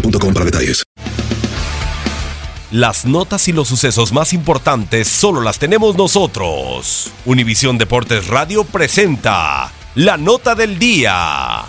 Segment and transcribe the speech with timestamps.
[0.00, 0.84] boostmobile.com para detalles.
[2.72, 7.12] Las notas y los sucesos más importantes solo las tenemos nosotros.
[7.24, 11.62] Univisión Deportes Radio presenta la nota del día.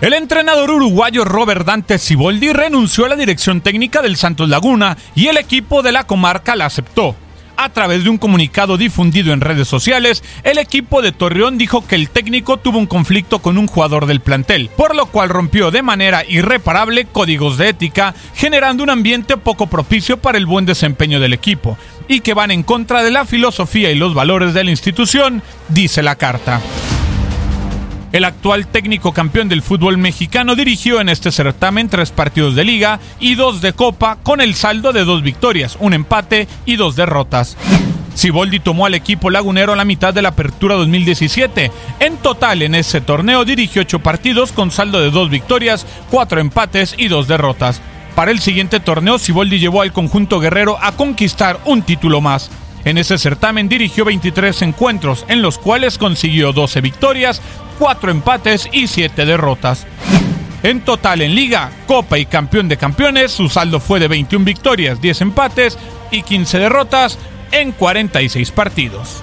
[0.00, 5.26] El entrenador uruguayo Robert Dante Siboldi renunció a la dirección técnica del Santos Laguna y
[5.26, 7.16] el equipo de la comarca la aceptó.
[7.56, 11.94] A través de un comunicado difundido en redes sociales, el equipo de Torreón dijo que
[11.94, 15.82] el técnico tuvo un conflicto con un jugador del plantel, por lo cual rompió de
[15.82, 21.32] manera irreparable códigos de ética, generando un ambiente poco propicio para el buen desempeño del
[21.32, 21.78] equipo,
[22.08, 26.02] y que van en contra de la filosofía y los valores de la institución, dice
[26.02, 26.60] la carta.
[28.16, 32.98] El actual técnico campeón del fútbol mexicano dirigió en este certamen tres partidos de liga
[33.20, 37.58] y dos de copa con el saldo de dos victorias, un empate y dos derrotas.
[38.14, 41.70] Siboldi tomó al equipo lagunero a la mitad de la apertura 2017.
[42.00, 46.94] En total en ese torneo dirigió ocho partidos con saldo de dos victorias, cuatro empates
[46.96, 47.82] y dos derrotas.
[48.14, 52.50] Para el siguiente torneo, Siboldi llevó al conjunto guerrero a conquistar un título más.
[52.86, 57.42] En ese certamen dirigió 23 encuentros, en los cuales consiguió 12 victorias,
[57.80, 59.84] 4 empates y 7 derrotas.
[60.62, 65.00] En total en Liga, Copa y Campeón de Campeones, su saldo fue de 21 victorias,
[65.00, 65.76] 10 empates
[66.12, 67.18] y 15 derrotas
[67.50, 69.20] en 46 partidos.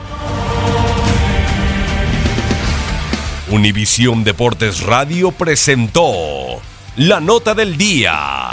[3.50, 6.62] Univisión Deportes Radio presentó
[6.98, 8.53] la nota del día.